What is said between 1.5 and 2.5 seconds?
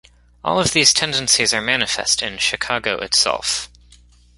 are manifest in